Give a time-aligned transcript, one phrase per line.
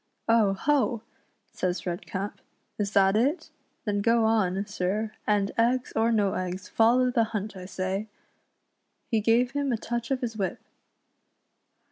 [0.27, 0.53] "Oh!
[0.53, 1.03] ho!"
[1.51, 2.41] says Redcap,
[2.79, 3.49] "is that it.^
[3.85, 8.07] then go on, sir, and eggs or no eggs, follow the hunt, I say."
[9.11, 10.57] He gave him a touch of his whip.